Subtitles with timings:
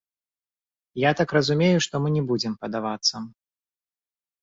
[1.01, 3.27] Я так разумею, што мы не будзем падавацца.